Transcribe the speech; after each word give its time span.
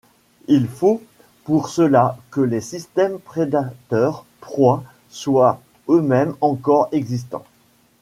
Il 0.47 0.67
faut 0.67 0.99
pour 1.43 1.69
cela 1.69 2.17
que 2.31 2.41
les 2.41 2.59
systèmes 2.61 3.19
prédateurs-proie 3.19 4.83
soient 5.11 5.61
eux-mêmes 5.89 6.33
encore 6.41 6.89
existants. 6.91 7.45